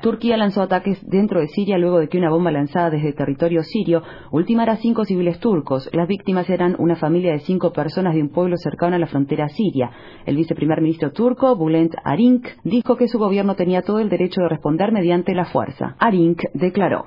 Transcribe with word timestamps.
Turquía 0.00 0.38
lanzó 0.38 0.62
ataques 0.62 0.98
dentro 1.06 1.40
de 1.40 1.48
Siria 1.48 1.76
luego 1.76 1.98
de 1.98 2.08
que 2.08 2.16
una 2.16 2.30
bomba 2.30 2.50
lanzada 2.50 2.88
desde 2.88 3.12
territorio 3.12 3.62
sirio 3.62 4.02
ultimara 4.30 4.72
a 4.72 4.76
cinco 4.76 5.04
civiles 5.04 5.38
turcos. 5.40 5.90
Las 5.92 6.08
víctimas 6.08 6.48
eran 6.48 6.74
una 6.78 6.96
familia 6.96 7.32
de 7.32 7.40
cinco 7.40 7.74
personas 7.74 8.14
de 8.14 8.22
un 8.22 8.30
pueblo 8.30 8.56
cercano 8.56 8.96
a 8.96 8.98
la 8.98 9.06
frontera 9.06 9.48
siria. 9.50 9.90
El 10.24 10.36
viceprimer 10.36 10.80
ministro 10.80 11.12
turco, 11.12 11.54
Bülent 11.54 11.94
Arink, 12.02 12.48
dijo 12.64 12.96
que 12.96 13.08
su 13.08 13.18
gobierno 13.18 13.56
tenía 13.56 13.82
todo 13.82 13.98
el 13.98 14.08
derecho 14.08 14.40
de 14.40 14.48
responder 14.48 14.90
mediante 14.90 15.34
la 15.34 15.44
fuerza. 15.44 15.96
Arink 15.98 16.44
declaró. 16.54 17.04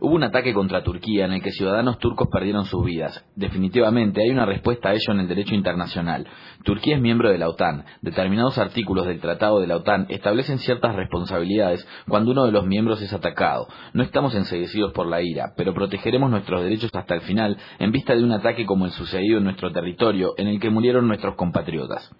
Hubo 0.00 0.16
un 0.16 0.24
ataque 0.24 0.52
contra 0.52 0.82
Turquía 0.82 1.24
en 1.24 1.32
el 1.32 1.42
que 1.42 1.52
ciudadanos 1.52 1.98
turcos 1.98 2.28
perdieron 2.30 2.64
sus 2.64 2.84
vidas. 2.84 3.24
Definitivamente 3.36 4.22
hay 4.22 4.30
una 4.30 4.44
respuesta 4.44 4.88
a 4.88 4.92
ello 4.92 5.12
en 5.12 5.20
el 5.20 5.28
derecho 5.28 5.54
internacional. 5.54 6.26
Turquía 6.64 6.96
es 6.96 7.00
miembro 7.00 7.30
de 7.30 7.38
la 7.38 7.48
OTAN. 7.48 7.84
Determinados 8.02 8.58
artículos 8.58 9.06
del 9.06 9.20
Tratado 9.20 9.60
de 9.60 9.68
la 9.68 9.76
OTAN 9.76 10.06
establecen 10.08 10.58
ciertas 10.58 10.96
responsabilidades 10.96 11.86
cuando 12.08 12.32
uno 12.32 12.44
de 12.44 12.52
los 12.52 12.66
miembros 12.66 13.00
es 13.02 13.12
atacado. 13.12 13.68
No 13.92 14.02
estamos 14.02 14.34
enseguecidos 14.34 14.92
por 14.92 15.06
la 15.06 15.22
ira, 15.22 15.54
pero 15.56 15.72
protegeremos 15.72 16.28
nuestros 16.28 16.64
derechos 16.64 16.90
hasta 16.92 17.14
el 17.14 17.20
final 17.20 17.56
en 17.78 17.92
vista 17.92 18.14
de 18.16 18.24
un 18.24 18.32
ataque 18.32 18.66
como 18.66 18.86
el 18.86 18.90
sucedido 18.90 19.38
en 19.38 19.44
nuestro 19.44 19.70
territorio 19.70 20.34
en 20.36 20.48
el 20.48 20.58
que 20.58 20.70
murieron 20.70 21.06
nuestros 21.06 21.36
compatriotas. 21.36 22.12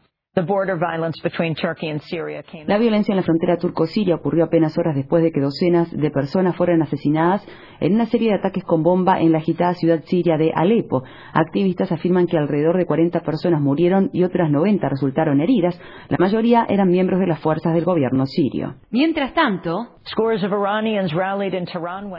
La 2.66 2.76
violencia 2.76 3.12
en 3.12 3.18
la 3.18 3.22
frontera 3.22 3.56
turco-siria 3.56 4.16
ocurrió 4.16 4.46
apenas 4.46 4.76
horas 4.76 4.96
después 4.96 5.22
de 5.22 5.30
que 5.30 5.40
docenas 5.40 5.96
de 5.96 6.10
personas 6.10 6.56
fueran 6.56 6.82
asesinadas 6.82 7.46
en 7.78 7.94
una 7.94 8.06
serie 8.06 8.30
de 8.30 8.38
ataques 8.38 8.64
con 8.64 8.82
bomba 8.82 9.20
en 9.20 9.30
la 9.30 9.38
agitada 9.38 9.74
ciudad 9.74 10.02
siria 10.06 10.36
de 10.36 10.50
Alepo. 10.52 11.04
Activistas 11.32 11.92
afirman 11.92 12.26
que 12.26 12.36
alrededor 12.36 12.76
de 12.76 12.84
40 12.84 13.20
personas 13.20 13.60
murieron 13.60 14.10
y 14.12 14.24
otras 14.24 14.50
90 14.50 14.88
resultaron 14.88 15.40
heridas. 15.40 15.80
La 16.08 16.16
mayoría 16.18 16.66
eran 16.68 16.88
miembros 16.88 17.20
de 17.20 17.28
las 17.28 17.38
fuerzas 17.38 17.72
del 17.72 17.84
gobierno 17.84 18.26
sirio. 18.26 18.74
Mientras 18.90 19.34
tanto, 19.34 19.94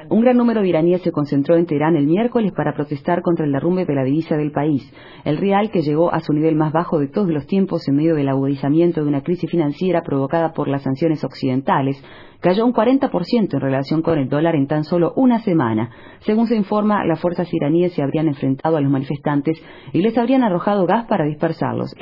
un 0.10 0.22
gran 0.22 0.38
número 0.38 0.62
de 0.62 0.70
iraníes 0.70 1.02
se 1.02 1.12
concentró 1.12 1.56
en 1.56 1.66
Teherán 1.66 1.96
el 1.98 2.08
miércoles 2.08 2.54
para 2.56 2.74
protestar 2.74 3.22
contra 3.22 3.46
el 3.46 3.52
derrumbe 3.52 3.86
de 3.86 3.94
la 3.94 4.04
divisa 4.04 4.38
del 4.38 4.52
país. 4.52 4.90
El 5.26 5.38
real, 5.38 5.70
que 5.70 5.82
llegó 5.82 6.14
a 6.14 6.22
su 6.22 6.32
nivel 6.34 6.56
más 6.56 6.72
bajo 6.72 6.98
de 6.98 7.10
todos 7.10 7.30
los 7.30 7.46
tiempos 7.46 7.88
en 7.88 7.96
del 8.14 8.30
agudizamiento 8.30 9.02
de 9.02 9.08
una 9.08 9.24
crisis 9.24 9.50
financiera 9.50 10.04
provocada 10.04 10.54
por 10.54 10.68
las 10.68 10.84
sanciones 10.84 11.24
occidentales, 11.24 11.98
cayó 12.40 12.66
un 12.66 12.74
40% 12.74 13.54
en 13.54 13.60
relación 13.60 14.02
con 14.02 14.18
el 14.18 14.30
dólar 14.30 14.56
en 14.56 14.68
tan 14.68 14.84
solo 14.84 15.14
una 15.16 15.40
semana. 15.40 15.90
Según 16.20 16.48
se 16.48 16.56
informa, 16.56 17.06
las 17.06 17.20
fuerzas 17.20 17.54
iraníes 17.54 17.94
se 17.94 18.04
habrían 18.04 18.28
enfrentado 18.28 18.78
a 18.78 18.82
los 18.82 18.92
manifestantes 18.92 19.62
y 19.94 20.02
les 20.02 20.18
habrían 20.18 20.44
arrojado 20.44 20.86
gas 20.86 21.06
para 21.06 21.26
dispersarlos. 21.26 21.94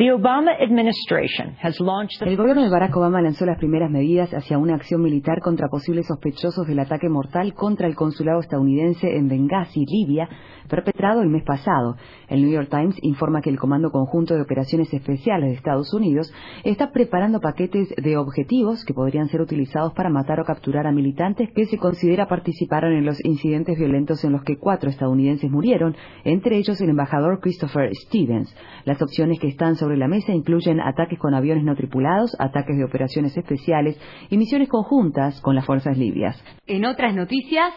El 2.25 2.37
gobierno 2.37 2.63
de 2.63 2.69
Barack 2.69 2.95
Obama 2.95 3.21
lanzó 3.21 3.45
las 3.45 3.57
primeras 3.57 3.89
medidas 3.89 4.33
hacia 4.33 4.57
una 4.57 4.75
acción 4.75 5.01
militar 5.01 5.39
contra 5.41 5.67
posibles 5.67 6.07
sospechosos 6.07 6.67
del 6.67 6.79
ataque 6.79 7.09
mortal 7.09 7.53
contra 7.53 7.87
el 7.87 7.95
consulado 7.95 8.39
estadounidense 8.39 9.15
en 9.15 9.27
Benghazi, 9.27 9.85
Libia, 9.85 10.29
perpetrado 10.69 11.21
el 11.21 11.29
mes 11.29 11.43
pasado. 11.43 11.95
El 12.27 12.41
New 12.41 12.51
York 12.51 12.69
Times 12.69 12.97
informa 13.01 13.41
que 13.41 13.49
el 13.49 13.59
Comando 13.59 13.91
Conjunto 13.91 14.35
de 14.35 14.41
Operaciones 14.41 14.93
Especiales 14.93 15.49
de 15.49 15.55
Estados 15.55 15.93
Unidos 15.93 16.33
está 16.63 16.91
preparando 16.91 17.39
paquetes 17.39 17.93
de 17.95 18.17
objetivos 18.17 18.83
que 18.85 18.93
podrían 18.93 19.27
ser 19.27 19.41
utilizados 19.41 19.93
para 19.93 20.09
matar 20.09 20.22
o 20.39 20.45
capturar 20.45 20.87
a 20.87 20.91
militantes 20.91 21.49
que 21.53 21.65
se 21.65 21.77
considera 21.77 22.27
participaron 22.27 22.93
en 22.93 23.05
los 23.05 23.23
incidentes 23.23 23.77
violentos 23.77 24.23
en 24.23 24.31
los 24.31 24.43
que 24.43 24.57
cuatro 24.57 24.89
estadounidenses 24.89 25.51
murieron, 25.51 25.95
entre 26.23 26.57
ellos 26.57 26.79
el 26.81 26.89
embajador 26.89 27.39
Christopher 27.39 27.89
Stevens. 27.93 28.55
Las 28.85 29.01
opciones 29.01 29.39
que 29.39 29.47
están 29.47 29.75
sobre 29.75 29.97
la 29.97 30.07
mesa 30.07 30.33
incluyen 30.33 30.79
ataques 30.79 31.19
con 31.19 31.33
aviones 31.33 31.63
no 31.63 31.75
tripulados, 31.75 32.35
ataques 32.39 32.77
de 32.77 32.85
operaciones 32.85 33.35
especiales 33.37 33.99
y 34.29 34.37
misiones 34.37 34.69
conjuntas 34.69 35.41
con 35.41 35.55
las 35.55 35.65
fuerzas 35.65 35.97
libias. 35.97 36.41
En 36.65 36.85
otras 36.85 37.13
noticias, 37.13 37.73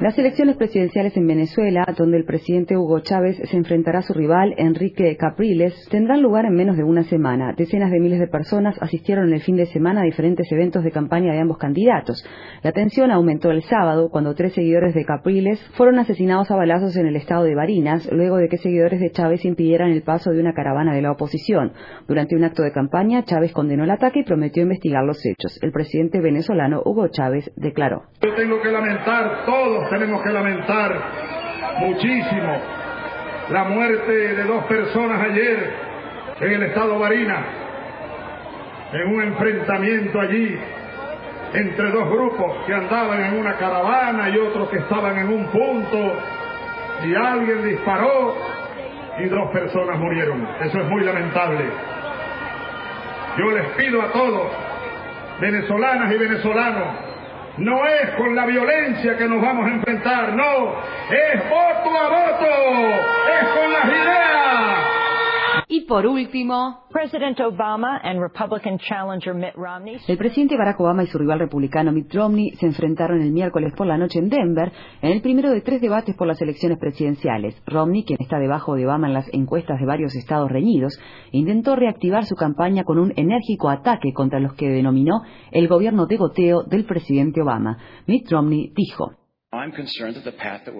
las 0.00 0.18
elecciones 0.18 0.56
presidenciales 0.58 1.16
en 1.16 1.26
Venezuela, 1.26 1.86
donde 1.96 2.18
el 2.18 2.26
presidente 2.26 2.76
Hugo 2.76 3.00
Chávez 3.00 3.40
se 3.42 3.56
enfrentará 3.56 4.00
a 4.00 4.02
su 4.02 4.12
rival 4.12 4.52
Enrique 4.58 5.16
Capriles, 5.16 5.74
tendrán 5.90 6.20
lugar 6.20 6.44
en 6.44 6.52
menos 6.52 6.76
de 6.76 6.84
una 6.84 7.04
semana. 7.04 7.54
Decenas 7.56 7.90
de 7.90 8.00
miles 8.00 8.20
de 8.20 8.26
personas 8.26 8.76
asistieron 8.82 9.32
el 9.32 9.40
fin 9.40 9.56
de 9.56 9.64
semana 9.64 10.02
a 10.02 10.04
diferentes 10.04 10.52
eventos 10.52 10.84
de 10.84 10.90
campaña 10.90 11.32
de 11.32 11.40
ambos 11.40 11.56
candidatos. 11.56 12.22
La 12.62 12.72
tensión 12.72 13.10
aumentó 13.10 13.50
el 13.50 13.62
sábado 13.62 14.10
cuando 14.10 14.34
tres 14.34 14.52
seguidores 14.52 14.94
de 14.94 15.06
Capriles 15.06 15.58
fueron 15.72 15.98
asesinados 15.98 16.50
a 16.50 16.56
balazos 16.56 16.94
en 16.98 17.06
el 17.06 17.16
estado 17.16 17.44
de 17.44 17.54
Barinas, 17.54 18.12
luego 18.12 18.36
de 18.36 18.48
que 18.50 18.58
seguidores 18.58 19.00
de 19.00 19.10
Chávez 19.10 19.42
impidieran 19.46 19.90
el 19.90 20.02
paso 20.02 20.32
de 20.32 20.40
una 20.40 20.52
caravana 20.52 20.94
de 20.94 21.00
la 21.00 21.12
oposición. 21.12 21.72
Durante 22.06 22.36
un 22.36 22.44
acto 22.44 22.62
de 22.62 22.72
campaña, 22.72 23.24
Chávez 23.24 23.52
condenó 23.52 23.84
el 23.84 23.90
ataque 23.90 24.20
y 24.20 24.24
prometió 24.24 24.62
investigar 24.62 25.02
los 25.02 25.24
hechos. 25.24 25.58
El 25.62 25.72
presidente 25.72 26.20
venezolano 26.20 26.82
Hugo 26.84 27.08
Chávez 27.08 27.53
declaró. 27.56 28.04
Yo 28.20 28.34
tengo 28.34 28.60
que 28.60 28.70
lamentar, 28.70 29.44
todos 29.46 29.88
tenemos 29.90 30.22
que 30.22 30.30
lamentar 30.30 30.92
muchísimo 31.80 32.56
la 33.50 33.64
muerte 33.64 34.12
de 34.12 34.44
dos 34.44 34.64
personas 34.64 35.20
ayer 35.22 35.72
en 36.40 36.52
el 36.52 36.62
estado 36.64 36.98
Barina, 36.98 37.44
en 38.92 39.14
un 39.14 39.22
enfrentamiento 39.22 40.20
allí 40.20 40.58
entre 41.52 41.90
dos 41.90 42.10
grupos 42.10 42.64
que 42.66 42.74
andaban 42.74 43.24
en 43.24 43.38
una 43.38 43.56
caravana 43.56 44.28
y 44.28 44.38
otros 44.38 44.68
que 44.70 44.78
estaban 44.78 45.16
en 45.18 45.28
un 45.28 45.46
punto 45.46 46.18
y 47.04 47.14
alguien 47.14 47.64
disparó 47.64 48.34
y 49.18 49.24
dos 49.26 49.50
personas 49.52 49.98
murieron. 49.98 50.48
Eso 50.60 50.78
es 50.80 50.88
muy 50.88 51.04
lamentable. 51.04 51.64
Yo 53.38 53.50
les 53.50 53.66
pido 53.76 54.02
a 54.02 54.12
todos, 54.12 54.50
venezolanas 55.40 56.12
y 56.12 56.18
venezolanos, 56.18 56.88
no 57.58 57.86
es 57.86 58.10
con 58.16 58.34
la 58.34 58.46
violencia 58.46 59.16
que 59.16 59.28
nos 59.28 59.40
vamos 59.40 59.66
a 59.66 59.74
enfrentar, 59.74 60.34
no, 60.34 60.76
es 61.10 61.48
voto 61.48 61.98
a 61.98 62.08
voto, 62.08 62.46
es 62.46 63.48
con 63.48 63.72
las 63.72 63.84
ideas. 63.84 64.73
Y 65.68 65.82
por 65.86 66.06
último, 66.06 66.84
el 66.94 67.10
presidente 70.18 70.56
Barack 70.56 70.80
Obama 70.80 71.02
y 71.02 71.06
su 71.06 71.18
rival 71.18 71.38
republicano 71.38 71.90
Mitt 71.90 72.12
Romney 72.12 72.50
se 72.52 72.66
enfrentaron 72.66 73.22
el 73.22 73.32
miércoles 73.32 73.72
por 73.74 73.86
la 73.86 73.96
noche 73.96 74.18
en 74.18 74.28
Denver 74.28 74.70
en 75.00 75.12
el 75.12 75.22
primero 75.22 75.50
de 75.50 75.62
tres 75.62 75.80
debates 75.80 76.14
por 76.16 76.26
las 76.26 76.40
elecciones 76.42 76.78
presidenciales. 76.78 77.60
Romney, 77.66 78.04
quien 78.04 78.20
está 78.20 78.38
debajo 78.38 78.74
de 78.74 78.84
Obama 78.86 79.06
en 79.06 79.14
las 79.14 79.32
encuestas 79.32 79.80
de 79.80 79.86
varios 79.86 80.14
estados 80.14 80.50
reñidos, 80.50 80.98
intentó 81.32 81.76
reactivar 81.76 82.24
su 82.24 82.34
campaña 82.34 82.84
con 82.84 82.98
un 82.98 83.12
enérgico 83.16 83.70
ataque 83.70 84.12
contra 84.12 84.40
los 84.40 84.54
que 84.54 84.68
denominó 84.68 85.22
el 85.50 85.68
gobierno 85.68 86.06
de 86.06 86.16
goteo 86.16 86.62
del 86.64 86.84
presidente 86.84 87.40
Obama. 87.40 87.78
Mitt 88.06 88.30
Romney 88.30 88.70
dijo, 88.76 89.12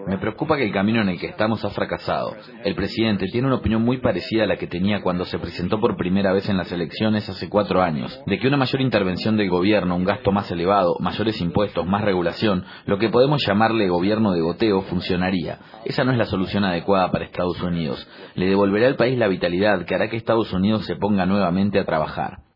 me 0.06 0.18
preocupa 0.18 0.56
que 0.56 0.64
el 0.64 0.72
camino 0.72 1.00
en 1.00 1.08
el 1.08 1.18
que 1.18 1.28
estamos 1.28 1.64
ha 1.64 1.70
fracasado. 1.70 2.34
El 2.64 2.74
presidente 2.74 3.26
tiene 3.26 3.46
una 3.46 3.56
opinión 3.56 3.82
muy 3.82 3.98
parecida 3.98 4.44
a 4.44 4.46
la 4.46 4.56
que 4.56 4.66
tenía 4.66 5.00
cuando 5.02 5.24
se 5.24 5.38
presentó 5.38 5.80
por 5.80 5.96
primera 5.96 6.32
vez 6.32 6.48
en 6.48 6.56
las 6.56 6.70
elecciones 6.72 7.28
hace 7.28 7.48
cuatro 7.48 7.82
años, 7.82 8.20
de 8.26 8.38
que 8.38 8.48
una 8.48 8.56
mayor 8.56 8.80
intervención 8.80 9.36
del 9.36 9.50
gobierno, 9.50 9.96
un 9.96 10.04
gasto 10.04 10.32
más 10.32 10.50
elevado, 10.50 10.96
mayores 11.00 11.40
impuestos, 11.40 11.86
más 11.86 12.02
regulación, 12.02 12.64
lo 12.86 12.98
que 12.98 13.10
podemos 13.10 13.44
llamarle 13.46 13.88
gobierno 13.88 14.32
de 14.32 14.40
goteo, 14.40 14.82
funcionaría. 14.82 15.58
Esa 15.84 16.04
no 16.04 16.12
es 16.12 16.18
la 16.18 16.24
solución 16.24 16.64
adecuada 16.64 17.10
para 17.10 17.24
Estados 17.24 17.60
Unidos. 17.62 18.06
Le 18.34 18.46
devolverá 18.46 18.86
al 18.86 18.96
país 18.96 19.18
la 19.18 19.28
vitalidad 19.28 19.84
que 19.84 19.94
hará 19.94 20.08
que 20.08 20.16
Estados 20.16 20.52
Unidos 20.52 20.84
se 20.86 20.96
ponga 20.96 21.26
nuevamente 21.26 21.78
a 21.78 21.84
trabajar. 21.84 22.53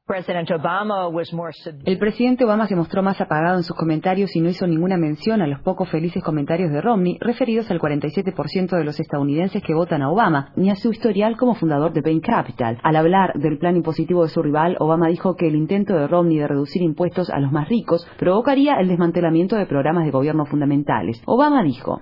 El 1.85 1.99
presidente 1.99 2.45
Obama 2.45 2.67
se 2.67 2.75
mostró 2.75 3.03
más 3.03 3.21
apagado 3.21 3.59
en 3.59 3.63
sus 3.63 3.77
comentarios 3.77 4.35
y 4.35 4.41
no 4.41 4.49
hizo 4.49 4.67
ninguna 4.67 4.97
mención 4.97 5.43
a 5.43 5.47
los 5.47 5.61
poco 5.61 5.85
felices 5.85 6.23
comentarios 6.23 6.73
de 6.73 6.81
Romney 6.81 7.19
referidos 7.21 7.71
al 7.71 7.79
47% 7.79 8.77
de 8.77 8.85
los 8.85 8.99
estadounidenses 8.99 9.63
que 9.63 9.75
votan 9.75 10.01
a 10.03 10.11
Obama, 10.11 10.53
ni 10.57 10.71
a 10.71 10.77
su 10.77 10.91
historial 10.91 11.37
como 11.37 11.55
fundador 11.55 11.93
de 11.93 12.01
Bain 12.01 12.21
Capital. 12.21 12.79
Al 12.83 12.97
hablar 12.97 13.35
del 13.35 13.59
plan 13.59 13.77
impositivo 13.77 14.23
de 14.23 14.31
su 14.31 14.43
rival, 14.43 14.77
Obama 14.81 15.09
dijo 15.09 15.37
que 15.37 15.47
el 15.47 15.57
intento 15.57 15.95
de 15.95 16.09
Romney 16.09 16.39
de 16.39 16.49
reducir 16.49 16.83
impuestos 16.83 17.29
a 17.29 17.39
los 17.39 17.53
más 17.53 17.69
ricos 17.69 18.09
provocaría 18.19 18.81
el 18.81 18.89
desmantelamiento 18.89 19.57
de 19.57 19.67
programas 19.67 20.07
de 20.07 20.11
gobierno 20.11 20.47
fundamentales. 20.47 21.23
Obama 21.27 21.63
dijo, 21.63 22.01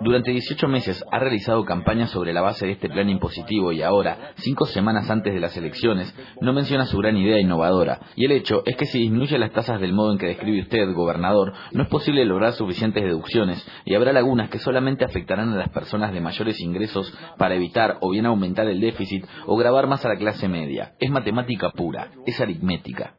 Durante 0.00 0.30
18 0.30 0.68
meses 0.68 1.04
ha 1.10 1.18
realizado 1.18 1.64
campañas 1.64 2.10
sobre 2.10 2.32
la 2.32 2.42
base 2.42 2.66
de 2.66 2.72
este 2.72 2.88
plan 2.88 3.08
impositivo 3.08 3.72
y 3.72 3.82
ahora, 3.82 4.32
cinco 4.36 4.66
semanas 4.66 5.10
antes 5.10 5.34
de 5.34 5.40
las 5.40 5.56
elecciones, 5.56 6.14
no 6.40 6.52
menciona 6.52 6.86
su 6.86 6.98
gran 6.98 7.16
idea 7.16 7.40
innovadora. 7.40 8.00
Y 8.14 8.24
el 8.24 8.32
hecho 8.32 8.62
es 8.66 8.76
que 8.76 8.86
si 8.86 9.00
disminuye 9.00 9.38
las 9.38 9.50
tasas 9.50 9.80
del 9.80 9.92
modo 9.92 10.12
en 10.12 10.18
que 10.18 10.26
describe 10.26 10.62
usted, 10.62 10.92
gobernador, 10.92 11.52
no 11.72 11.82
es 11.82 11.88
posible 11.88 12.24
lograr 12.24 12.52
suficientes 12.52 13.02
deducciones 13.02 13.66
y 13.84 13.94
habrá 13.94 14.12
lagunas 14.12 14.48
que 14.50 14.58
solamente 14.58 15.04
afectarán 15.04 15.52
a 15.52 15.56
las 15.56 15.70
personas 15.70 16.12
de 16.12 16.20
mayores 16.20 16.60
ingresos 16.60 17.12
para 17.36 17.56
evitar 17.56 17.98
o 18.00 18.10
bien 18.10 18.26
aumentar 18.26 18.68
el 18.68 18.80
déficit 18.80 19.24
o 19.46 19.56
grabar 19.56 19.88
más 19.88 20.04
a 20.04 20.08
la 20.08 20.16
clase 20.16 20.48
media. 20.48 20.94
Es 21.00 21.10
matemática 21.10 21.70
pura, 21.70 22.10
es 22.26 22.40
aritmética. 22.40 23.14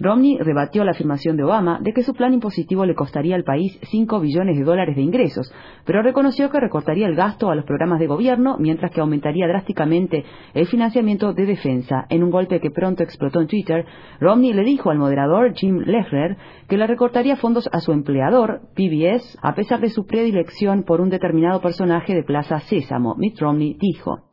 Romney 0.00 0.38
rebatió 0.38 0.84
la 0.84 0.92
afirmación 0.92 1.36
de 1.36 1.44
Obama 1.44 1.78
de 1.80 1.92
que 1.92 2.02
su 2.02 2.14
plan 2.14 2.32
impositivo 2.32 2.85
le 2.86 2.94
costaría 2.94 3.36
al 3.36 3.44
país 3.44 3.78
5 3.82 4.20
billones 4.20 4.56
de 4.56 4.64
dólares 4.64 4.96
de 4.96 5.02
ingresos, 5.02 5.52
pero 5.84 6.02
reconoció 6.02 6.50
que 6.50 6.60
recortaría 6.60 7.06
el 7.06 7.14
gasto 7.14 7.50
a 7.50 7.54
los 7.54 7.64
programas 7.64 7.98
de 7.98 8.06
gobierno, 8.06 8.56
mientras 8.58 8.90
que 8.90 9.00
aumentaría 9.00 9.46
drásticamente 9.46 10.24
el 10.54 10.66
financiamiento 10.66 11.32
de 11.32 11.46
defensa. 11.46 12.06
En 12.08 12.22
un 12.22 12.30
golpe 12.30 12.60
que 12.60 12.70
pronto 12.70 13.02
explotó 13.02 13.40
en 13.40 13.46
Twitter, 13.46 13.84
Romney 14.20 14.52
le 14.52 14.64
dijo 14.64 14.90
al 14.90 14.98
moderador 14.98 15.54
Jim 15.54 15.78
Lehrer 15.84 16.36
que 16.68 16.76
le 16.76 16.86
recortaría 16.86 17.36
fondos 17.36 17.68
a 17.72 17.80
su 17.80 17.92
empleador, 17.92 18.60
PBS, 18.74 19.38
a 19.42 19.54
pesar 19.54 19.80
de 19.80 19.90
su 19.90 20.06
predilección 20.06 20.84
por 20.84 21.00
un 21.00 21.10
determinado 21.10 21.60
personaje 21.60 22.14
de 22.14 22.22
Plaza 22.22 22.60
Sésamo. 22.60 23.14
Mitt 23.16 23.38
Romney 23.38 23.76
dijo. 23.80 24.25